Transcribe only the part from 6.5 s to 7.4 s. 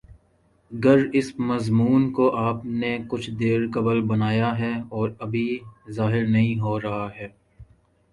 ہو رہا ہے